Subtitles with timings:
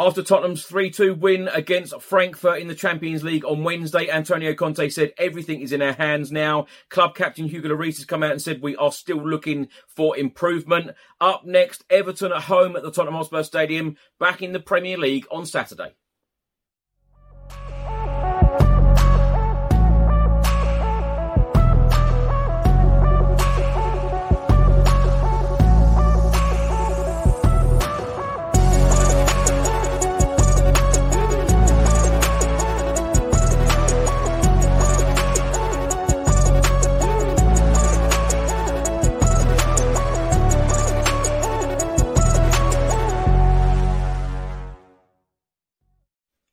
[0.00, 4.88] After Tottenham's 3 2 win against Frankfurt in the Champions League on Wednesday, Antonio Conte
[4.88, 6.68] said everything is in our hands now.
[6.88, 10.92] Club captain Hugo Lloris has come out and said we are still looking for improvement.
[11.20, 15.26] Up next, Everton at home at the Tottenham Hotspur Stadium, back in the Premier League
[15.30, 15.92] on Saturday.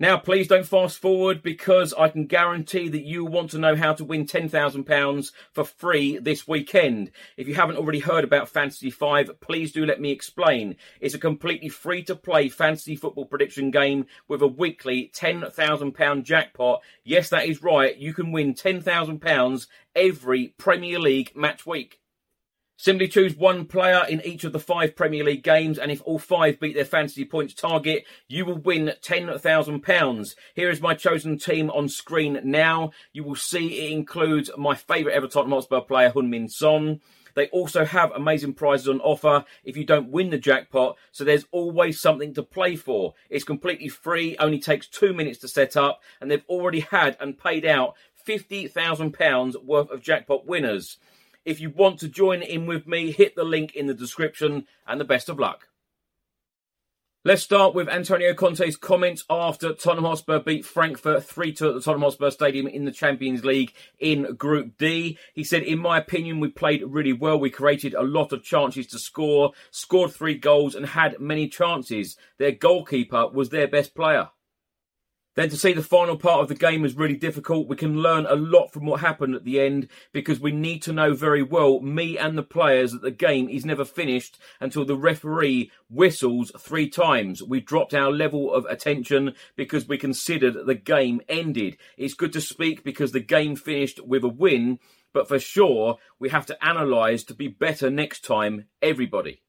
[0.00, 3.92] Now, please don't fast forward because I can guarantee that you want to know how
[3.92, 7.12] to win £10,000 for free this weekend.
[7.36, 10.76] If you haven't already heard about Fantasy 5, please do let me explain.
[11.00, 16.82] It's a completely free to play fantasy football prediction game with a weekly £10,000 jackpot.
[17.04, 17.96] Yes, that is right.
[17.96, 22.01] You can win £10,000 every Premier League match week.
[22.82, 26.18] Simply choose one player in each of the five Premier League games, and if all
[26.18, 30.34] five beat their fantasy points target, you will win £10,000.
[30.56, 32.90] Here is my chosen team on screen now.
[33.12, 37.00] You will see it includes my favourite ever Tottenham Hotspur player, Heung-min Son.
[37.34, 41.46] They also have amazing prizes on offer if you don't win the jackpot, so there's
[41.52, 43.14] always something to play for.
[43.30, 47.38] It's completely free, only takes two minutes to set up, and they've already had and
[47.38, 47.94] paid out
[48.26, 50.98] £50,000 worth of jackpot winners.
[51.44, 55.00] If you want to join in with me, hit the link in the description and
[55.00, 55.68] the best of luck.
[57.24, 61.80] Let's start with Antonio Conte's comments after Tottenham Hotspur beat Frankfurt 3 2 at the
[61.80, 65.16] Tottenham Hotspur Stadium in the Champions League in Group D.
[65.32, 67.38] He said, In my opinion, we played really well.
[67.38, 72.16] We created a lot of chances to score, scored three goals, and had many chances.
[72.38, 74.30] Their goalkeeper was their best player.
[75.34, 77.66] Then to see the final part of the game was really difficult.
[77.66, 80.92] We can learn a lot from what happened at the end because we need to
[80.92, 84.96] know very well, me and the players, that the game is never finished until the
[84.96, 87.42] referee whistles three times.
[87.42, 91.78] We dropped our level of attention because we considered the game ended.
[91.96, 94.80] It's good to speak because the game finished with a win,
[95.14, 99.40] but for sure, we have to analyse to be better next time, everybody.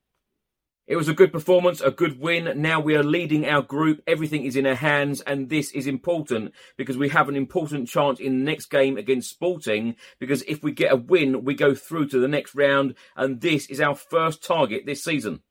[0.86, 2.62] It was a good performance, a good win.
[2.62, 4.02] Now we are leading our group.
[4.06, 8.20] Everything is in our hands, and this is important because we have an important chance
[8.20, 9.96] in the next game against Sporting.
[10.20, 13.68] Because if we get a win, we go through to the next round, and this
[13.68, 15.42] is our first target this season.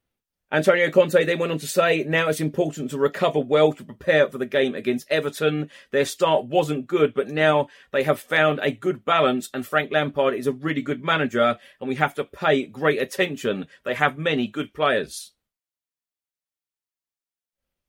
[0.52, 4.28] Antonio Conte then went on to say, now it's important to recover well to prepare
[4.28, 5.70] for the game against Everton.
[5.92, 10.34] Their start wasn't good, but now they have found a good balance and Frank Lampard
[10.34, 13.66] is a really good manager and we have to pay great attention.
[13.84, 15.32] They have many good players.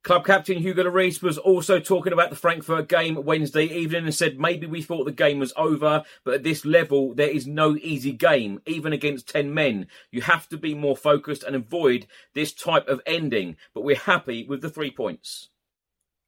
[0.03, 4.37] Club captain Hugo Lloris was also talking about the Frankfurt game Wednesday evening and said
[4.37, 8.11] maybe we thought the game was over, but at this level there is no easy
[8.11, 9.87] game, even against 10 men.
[10.11, 14.45] You have to be more focused and avoid this type of ending, but we're happy
[14.45, 15.47] with the three points.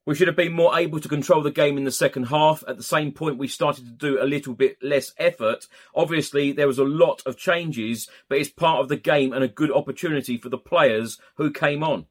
[0.05, 2.63] We should have been more able to control the game in the second half.
[2.69, 5.67] At the same point, we started to do a little bit less effort.
[5.93, 9.49] Obviously, there was a lot of changes, but it's part of the game and a
[9.49, 12.05] good opportunity for the players who came on.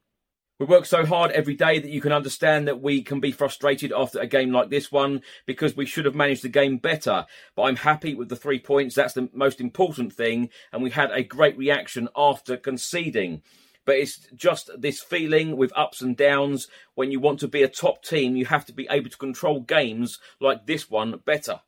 [0.57, 3.91] We work so hard every day that you can understand that we can be frustrated
[3.91, 7.25] after a game like this one because we should have managed the game better.
[7.57, 8.95] But I'm happy with the three points.
[8.95, 10.49] That's the most important thing.
[10.71, 13.41] And we had a great reaction after conceding.
[13.83, 16.69] But it's just this feeling with ups and downs.
[16.93, 19.59] When you want to be a top team, you have to be able to control
[19.59, 21.59] games like this one better.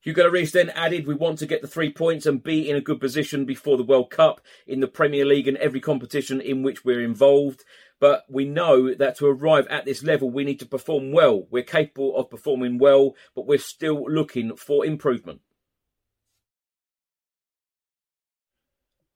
[0.00, 2.80] Hugo Lloris then added, We want to get the three points and be in a
[2.80, 6.84] good position before the World Cup in the Premier League and every competition in which
[6.84, 7.64] we're involved.
[8.00, 11.46] But we know that to arrive at this level, we need to perform well.
[11.50, 15.40] We're capable of performing well, but we're still looking for improvement.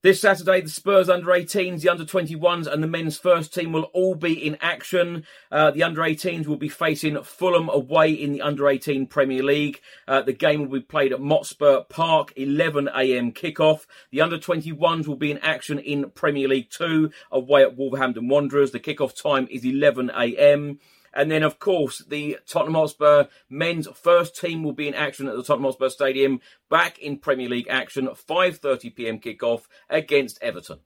[0.02, 3.84] This Saturday, the Spurs under 18s, the under 21s, and the men's first team will
[3.93, 5.25] all be in action.
[5.49, 9.81] Uh, the under 18s will be facing Fulham away in the under 18 Premier League.
[10.08, 13.31] Uh, the game will be played at Motspur Park, 11 a.m.
[13.31, 13.87] kickoff.
[14.10, 18.72] The under 21s will be in action in Premier League 2 away at Wolverhampton Wanderers.
[18.72, 20.81] The kickoff time is 11 a.m.
[21.14, 25.37] And then, of course, the Tottenham Hotspur men's first team will be in action at
[25.37, 29.19] the Tottenham Hotspur Stadium, back in Premier League action, 5:30 p.m.
[29.19, 30.81] kickoff against Everton.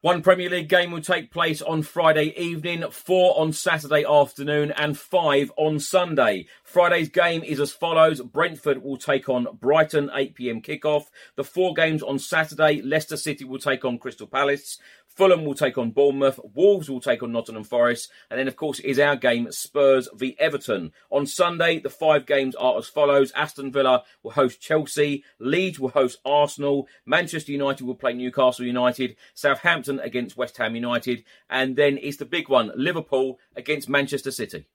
[0.00, 4.96] One Premier League game will take place on Friday evening, four on Saturday afternoon, and
[4.96, 6.46] five on Sunday.
[6.62, 8.20] Friday's game is as follows.
[8.20, 11.06] Brentford will take on Brighton, 8pm kickoff.
[11.34, 14.78] The four games on Saturday, Leicester City will take on Crystal Palace.
[15.18, 16.38] Fulham will take on Bournemouth.
[16.54, 18.08] Wolves will take on Nottingham Forest.
[18.30, 20.92] And then, of course, is our game Spurs v Everton.
[21.10, 25.24] On Sunday, the five games are as follows Aston Villa will host Chelsea.
[25.40, 26.86] Leeds will host Arsenal.
[27.04, 29.16] Manchester United will play Newcastle United.
[29.34, 31.24] Southampton against West Ham United.
[31.48, 34.66] And then it's the big one Liverpool against Manchester City.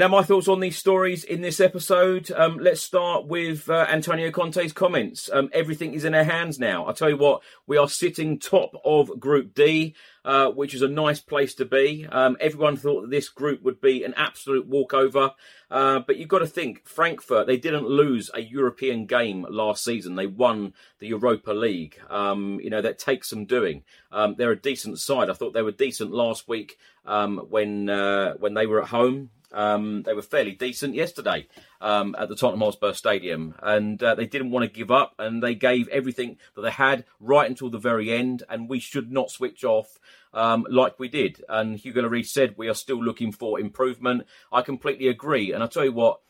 [0.00, 2.32] Now, my thoughts on these stories in this episode.
[2.32, 5.28] Um, let's start with uh, Antonio Conte's comments.
[5.30, 6.88] Um, everything is in our hands now.
[6.88, 9.94] I tell you what, we are sitting top of Group D,
[10.24, 12.06] uh, which is a nice place to be.
[12.10, 15.32] Um, everyone thought that this group would be an absolute walkover,
[15.70, 17.46] uh, but you've got to think Frankfurt.
[17.46, 20.14] They didn't lose a European game last season.
[20.14, 22.00] They won the Europa League.
[22.08, 23.82] Um, you know that takes some doing.
[24.10, 25.28] Um, they're a decent side.
[25.28, 29.28] I thought they were decent last week um, when uh, when they were at home.
[29.52, 31.46] Um, they were fairly decent yesterday
[31.80, 35.42] um, at the Tottenham Hotspur Stadium, and uh, they didn't want to give up, and
[35.42, 38.42] they gave everything that they had right until the very end.
[38.48, 39.98] And we should not switch off
[40.32, 41.44] um, like we did.
[41.48, 44.26] And Hugo Lloris said we are still looking for improvement.
[44.52, 46.20] I completely agree, and I tell you what.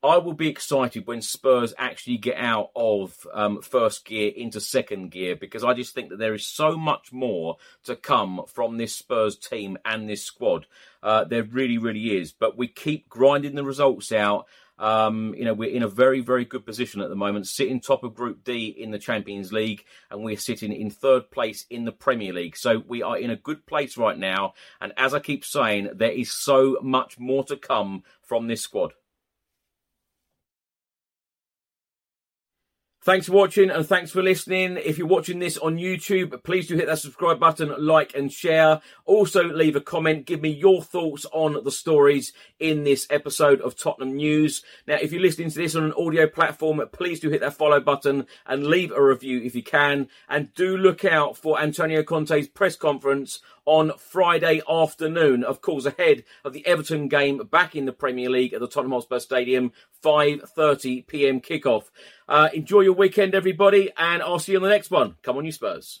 [0.00, 5.10] I will be excited when Spurs actually get out of um, first gear into second
[5.10, 8.94] gear because I just think that there is so much more to come from this
[8.94, 10.66] Spurs team and this squad.
[11.02, 12.32] Uh, there really, really is.
[12.32, 14.46] But we keep grinding the results out.
[14.78, 18.04] Um, you know, we're in a very, very good position at the moment, sitting top
[18.04, 21.90] of Group D in the Champions League, and we're sitting in third place in the
[21.90, 22.56] Premier League.
[22.56, 24.54] So we are in a good place right now.
[24.80, 28.92] And as I keep saying, there is so much more to come from this squad.
[33.08, 34.76] Thanks for watching and thanks for listening.
[34.76, 38.82] If you're watching this on YouTube, please do hit that subscribe button, like and share.
[39.06, 40.26] Also, leave a comment.
[40.26, 44.62] Give me your thoughts on the stories in this episode of Tottenham News.
[44.86, 47.80] Now, if you're listening to this on an audio platform, please do hit that follow
[47.80, 50.08] button and leave a review if you can.
[50.28, 56.24] And do look out for Antonio Conte's press conference on Friday afternoon, of course, ahead
[56.42, 59.72] of the Everton game back in the Premier League at the Tottenham Hotspur Stadium,
[60.02, 61.40] 5:30 p.m.
[61.40, 61.90] kickoff.
[62.26, 65.16] Uh, enjoy your weekend, everybody, and I'll see you on the next one.
[65.22, 66.00] Come on, you Spurs.